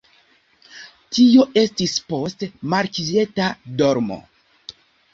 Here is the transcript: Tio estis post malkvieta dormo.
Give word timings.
Tio 1.17 1.43
estis 1.65 1.95
post 2.15 2.49
malkvieta 2.75 3.55
dormo. 3.83 4.23